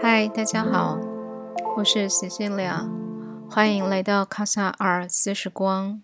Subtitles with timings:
[0.00, 0.98] 嗨，大家好，
[1.76, 2.88] 我是 Cecilia，
[3.50, 6.02] 欢迎来到卡萨尔四时光。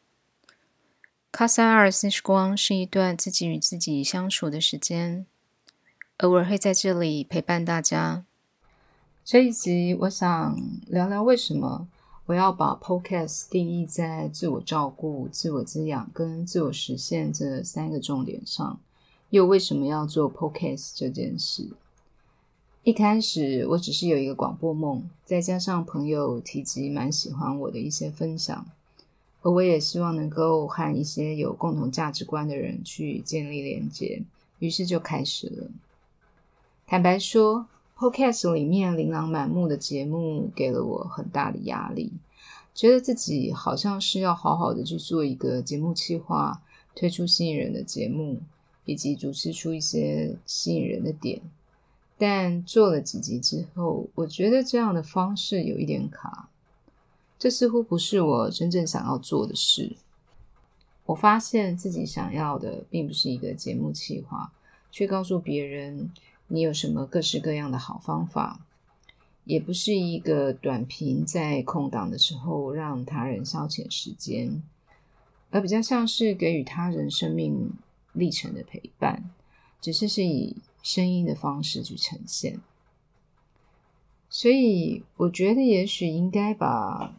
[1.30, 5.26] 卡萨尔四时光是一段自己与自己相处的时间，
[6.18, 8.24] 偶尔会在这里陪伴大家。
[9.24, 10.56] 这一集我想
[10.86, 11.88] 聊聊为什么
[12.26, 18.80] 我要把 Podcast 定义在自我照顾、自我滋养跟自我实现这三个重点上，
[19.28, 21.68] 又为什么要做 Podcast 这件事？
[22.82, 28.66] 一开始我只是有一个广播梦，再加上朋友提及蛮喜欢我的一些分享。
[29.42, 34.22] 而我也希望能够和一些有共同价值观的人去建立连接，
[34.58, 35.68] 于是就开始了。
[36.86, 37.66] 坦白说
[38.10, 42.12] ，Podcast 里面琳琅满目的节目给了我很大的压力，
[42.74, 46.60] 觉得自己好像是要好好的去做一个节目企划，
[46.94, 48.40] 推出吸引人的节目，
[48.84, 51.40] 以及主持出一些吸引人的点。
[52.18, 56.48] 但做了几集之后，我觉得这样的方式有一点卡。
[57.38, 59.96] 这似乎不是我真正想要做的事。
[61.06, 64.52] 我发现自己想要的并不是一个节目企划，
[64.90, 66.10] 去告诉别人
[66.48, 68.60] 你有什么各式各样的好方法，
[69.44, 74.62] 也不是一个短评在空档的时候让他人消遣时间，
[75.50, 77.70] 而比较像是给予他人生命
[78.12, 79.30] 历程的陪伴，
[79.80, 82.60] 只是是以声音的方式去呈现。
[84.28, 87.14] 所以，我觉得也许应该把。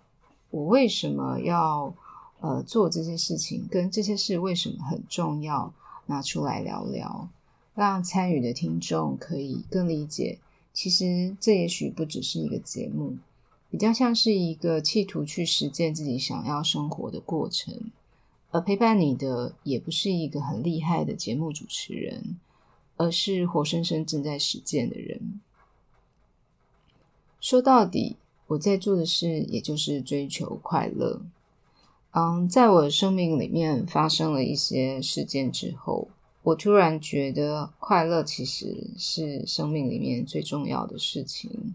[0.51, 1.93] 我为什么要
[2.39, 3.67] 呃做这些事情？
[3.69, 5.73] 跟这些事为什么很重要？
[6.05, 7.27] 拿出来聊聊，
[7.75, 10.39] 让参与的听众可以更理解。
[10.73, 13.17] 其实这也许不只是一个节目，
[13.69, 17.91] 比较像是一个企图去实践自己想要生活的过程。
[18.49, 22.39] 而陪伴你的也不是一个很厉害的节目主持人，
[22.97, 25.39] 而是活生生正在实践的人。
[27.39, 28.15] 说到底。
[28.47, 31.19] 我在做的事，也就是追求快乐。
[32.11, 36.09] 嗯，在我的生命里面发生了一些事件之后，
[36.45, 41.73] 我突然觉得快乐其实是生命里面最重要的事情。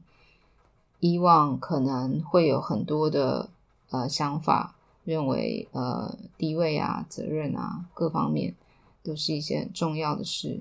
[1.00, 3.50] 以往可能会有很多的
[3.91, 8.54] 呃想法，认为呃地位啊、责任啊各方面
[9.03, 10.60] 都是一些很重要的事，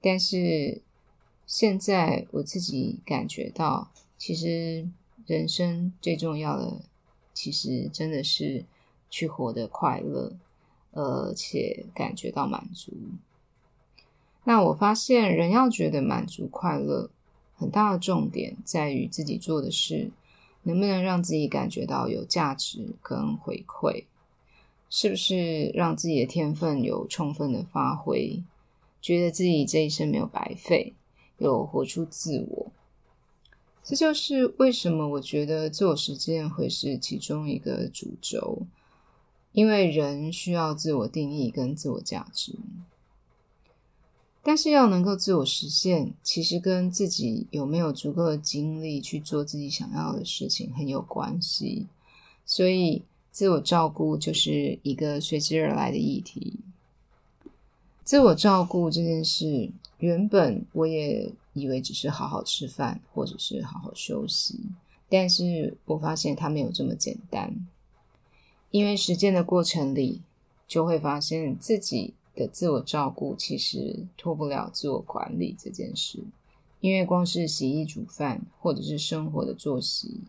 [0.00, 0.80] 但是
[1.44, 4.88] 现在我自己感觉到，其实。
[5.26, 6.80] 人生最重要的，
[7.34, 8.64] 其实真的是
[9.10, 10.32] 去活得快乐，
[10.92, 12.94] 而且感觉到满足。
[14.48, 17.10] 那我发现，人要觉得满足快乐，
[17.54, 20.10] 很大的重点在于自己做的事
[20.62, 24.06] 能不能让自己感觉到有价值跟回馈，
[24.88, 28.42] 是不是让自己的天分有充分的发挥，
[29.02, 30.94] 觉得自己这一生没有白费，
[31.36, 32.72] 有活出自我。
[33.84, 38.62] 这就是为什么我觉得自我实践会是其中一个主轴，
[39.52, 42.54] 因为人需要自我定义跟自我价值，
[44.48, 51.86] 但是要能够自我实现，其实跟自己有没有足够的精力去做自己想要的事情很有关系，
[52.46, 56.60] 所以自我照顾就是一个随之而来的议题。
[58.04, 61.30] 自我照顾这件事，原本我也。
[61.54, 64.60] 以为只是好好吃饭，或者是好好休息，
[65.08, 67.52] 但是我发现它没有这么简单。
[68.70, 70.22] 因为实践的过程里，
[70.68, 76.22] 就会发现自己的自我照顾其实脱不了自我管理这件事。
[76.80, 80.20] 因为光是洗衣煮饭，或者是生活的作息，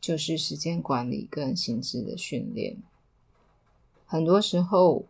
[0.00, 2.76] 就是时间管理跟心智的训练。
[4.04, 5.04] 很多时候，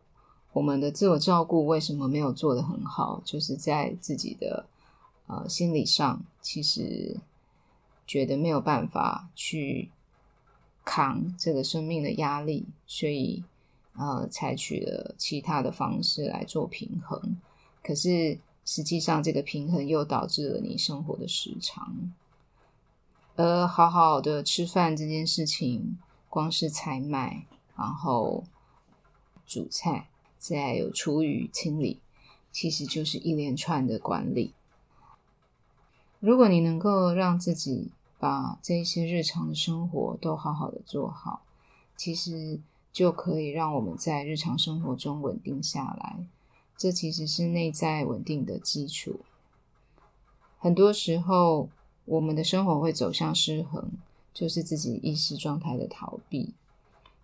[0.53, 4.67] 我们的自我照顾为什么没有做得很好，就是在自己的。
[5.33, 7.21] 呃，心理上其实
[8.05, 9.89] 觉得没有办法去
[10.85, 13.45] 扛这个生命的压力，所以
[13.97, 17.37] 呃，采取了其他的方式来做平衡。
[17.83, 22.13] 可是实际上，这个平衡又导致了你生活的时长。
[23.37, 25.99] 而好好的吃饭这件事情，
[26.29, 27.47] 光是采买，
[27.77, 28.45] 然后
[29.47, 30.09] 煮菜，
[30.39, 32.01] 再有厨余清理，
[32.53, 34.53] 其实就是一连串的管理。
[36.19, 41.43] 如果你能够让自己把这些日常的生活都好好的做好，
[41.97, 42.61] 其实
[42.93, 46.27] 就可以让我们在日常生活中稳定下来。
[46.77, 49.21] 这其实是内在稳定的基础。
[50.59, 51.69] 很多时候，
[52.05, 53.91] 我们的生活会走向失衡，
[54.33, 56.55] 就是自己意识状态的逃避，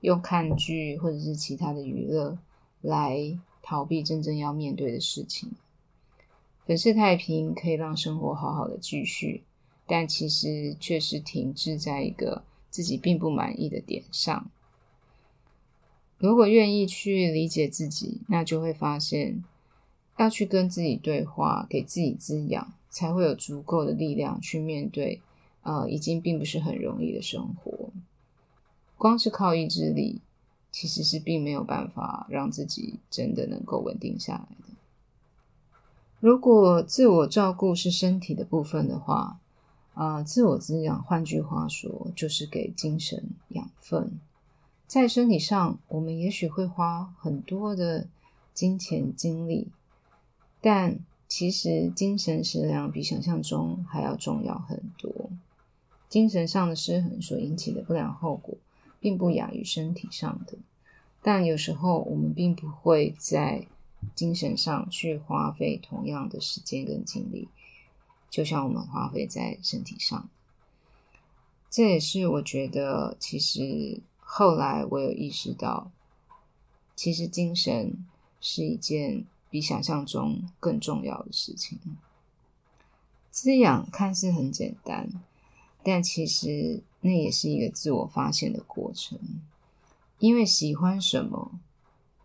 [0.01, 2.39] 用看剧或者是其他的娱乐
[2.83, 5.53] 来逃避真正要面对的事情。
[6.67, 9.45] 粉饰太平可以让生活好好的继续，
[9.87, 14.51] 但其实却是停滞在一个自己并不满意的点上。
[16.19, 19.45] 如果愿意去理解自己，那就会发现，
[20.17, 25.21] 要去跟自己对话，给自己滋养，才会有足够的力量去面对，
[25.63, 27.91] 呃，已经并不是很容易的生活。
[28.97, 30.23] 光是靠意志力，
[30.73, 34.75] 其实是并没有办法让自己真的能够稳定下来的。
[36.19, 39.39] 如果自我照顾是身体的部分的话，
[39.93, 44.19] 啊，自我滋养，换句话说，就是给精神养分。
[44.87, 48.07] 在身体上，我们也许会花很多的
[48.55, 49.67] 金钱精力，
[50.61, 55.29] 但其实精神食粮比想象中还要重要很多。
[56.09, 58.57] 精神上的失衡所引起的不良后果，
[59.01, 60.57] 并不亚于身体上的，
[61.21, 63.67] 但有时候我们并不会在
[64.15, 67.49] 精神上去花费同样的时间跟精力，
[68.31, 70.29] 就像我们花费在身体上。
[71.69, 74.01] 这也是我觉得其实。
[74.29, 75.91] 后来我有意识到，
[76.95, 78.05] 其实精神
[78.41, 81.79] 是一件比想象中更重要的事情。
[83.31, 85.09] 滋养看似很简单，
[85.83, 89.19] 但其实那也是一个自我发现的过程。
[90.19, 91.53] 因为喜欢什么，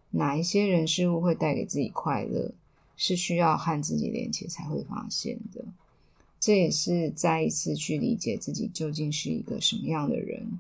[0.10, 2.52] 哪一些人事物会带给自己快乐，
[2.98, 5.64] 是需要和自己连接才会发现的。
[6.40, 10.60] 这也是再一次去理解自己究竟是一个什么样的人。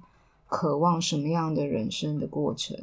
[0.51, 2.77] 渴望什么样的人生的过程？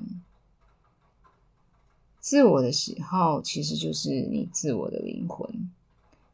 [2.19, 5.71] 自我的喜好其实就是你自我的灵魂。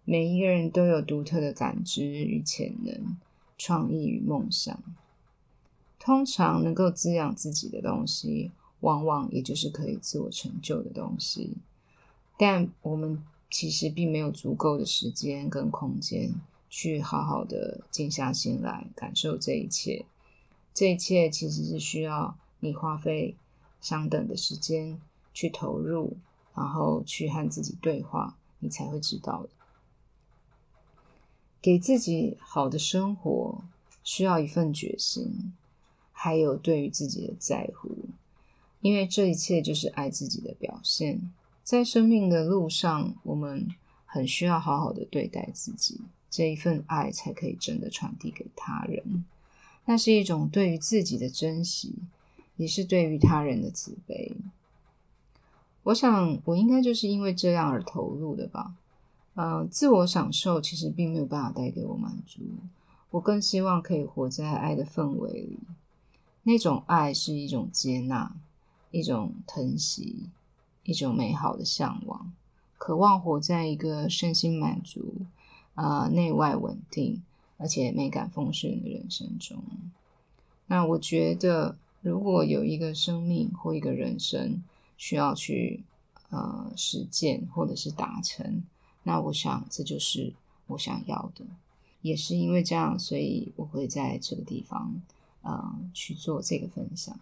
[0.04, 3.16] 每一个人都有独特的感知与潜能、
[3.58, 4.80] 创意与梦想。
[5.98, 11.56] 通常能够滋养自己的东西，往往也就是可以自我成就的东西。
[12.38, 13.20] 但我们
[13.50, 16.32] 其实并没有足够的时间跟空间，
[16.70, 20.06] 去好好的静下心来感受这一切。
[20.74, 23.36] 这一切其实是需要你花费
[23.80, 25.00] 相等的时间
[25.32, 26.16] 去投入，
[26.54, 29.48] 然后去和自己对话，你才会知道的。
[31.62, 33.62] 给自己好的生活
[34.02, 35.54] 需要一份决心，
[36.12, 38.08] 还有对于自己的在乎，
[38.80, 41.32] 因为这一切就是爱自己的表现。
[41.62, 43.68] 在生命的路上，我们
[44.04, 49.24] 很需要好好的对待自己，这一份爱才可以真的传递给他人。
[49.86, 51.94] 那是一种对于自己的珍惜，
[52.56, 54.36] 也是对于他人的慈悲。
[55.82, 58.74] 我想，我应该就是因为这样而投入的吧。
[59.34, 62.40] 嗯，自我享受其实并没有办法带给我满足，
[63.10, 65.58] 我更希望可以活在爱的氛围里。
[66.44, 68.34] 那种爱是一种接纳，
[68.90, 70.30] 一种疼惜，
[70.84, 72.32] 一种美好的向往，
[72.78, 75.16] 渴望活在一个身心满足，
[75.74, 77.22] 啊，内外稳定。
[77.64, 79.56] 而且美感丰盛的人生中，
[80.66, 84.62] 那我觉得，如果有一个生命或一个人生
[84.98, 85.82] 需要去
[86.28, 88.62] 呃实践或者是达成，
[89.04, 90.34] 那我想这就是
[90.66, 91.46] 我想要的。
[92.02, 95.00] 也是因为这样，所以我会在这个地方
[95.40, 97.18] 呃去做这个分享。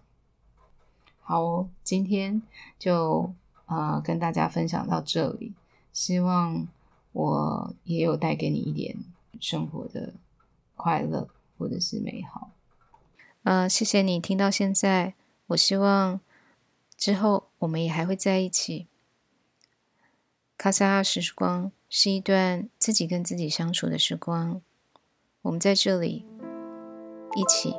[1.21, 2.43] 好，今天
[2.81, 3.33] 就
[3.67, 5.53] 呃跟大家分享到这里，
[5.93, 6.67] 希望
[7.13, 8.97] 我也有带给你一点
[9.39, 10.15] 生活的。
[10.83, 12.51] 快乐或者是美好，
[13.45, 15.15] 呃，谢谢你听到现在。
[15.47, 16.21] 我希望
[16.97, 18.89] 之后我们也还会在一起。
[20.57, 24.61] 卡萨尔时光是一段自己跟自己相处的时光，
[25.43, 26.27] 我们在这里
[27.37, 27.73] 一起。